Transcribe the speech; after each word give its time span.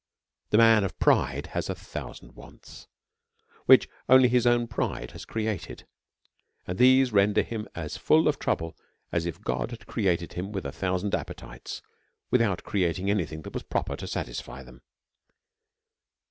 The 0.49 0.57
man 0.57 0.83
of 0.83 0.97
pride 0.97 1.49
has 1.53 1.69
a 1.69 1.75
thousand 1.75 2.31
wants, 2.33 2.87
which 3.67 3.87
only 4.09 4.29
his 4.29 4.47
own 4.47 4.65
pride 4.67 5.11
has 5.11 5.25
created; 5.25 5.85
and 6.65 6.79
these 6.79 7.11
render 7.13 7.43
him 7.43 7.67
as 7.75 7.97
full 7.97 8.27
of 8.27 8.39
trouble 8.39 8.75
as 9.11 9.27
if 9.27 9.39
God 9.43 9.69
had 9.69 9.85
created 9.85 10.33
him 10.33 10.51
with 10.51 10.65
a 10.65 10.71
thou 10.71 10.97
sand 10.97 11.13
appetites, 11.13 11.83
without 12.31 12.63
creating 12.63 13.11
any 13.11 13.27
thing 13.27 13.43
that 13.43 13.53
was 13.53 13.61
proper 13.61 13.95
to 13.97 14.07
satisfy 14.07 14.63
them. 14.63 14.81